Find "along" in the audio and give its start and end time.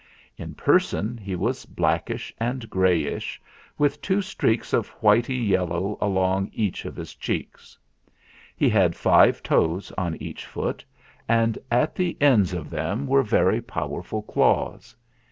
6.01-6.49